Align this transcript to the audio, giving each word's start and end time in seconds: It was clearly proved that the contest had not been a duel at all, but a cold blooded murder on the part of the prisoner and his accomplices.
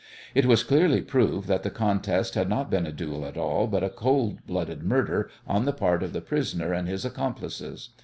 It 0.33 0.47
was 0.47 0.63
clearly 0.63 1.03
proved 1.03 1.47
that 1.47 1.61
the 1.61 1.69
contest 1.69 2.33
had 2.33 2.49
not 2.49 2.71
been 2.71 2.87
a 2.87 2.91
duel 2.91 3.23
at 3.23 3.37
all, 3.37 3.67
but 3.67 3.83
a 3.83 3.89
cold 3.91 4.39
blooded 4.47 4.81
murder 4.81 5.29
on 5.45 5.65
the 5.65 5.73
part 5.73 6.01
of 6.01 6.11
the 6.11 6.21
prisoner 6.21 6.73
and 6.73 6.87
his 6.87 7.05
accomplices. 7.05 7.89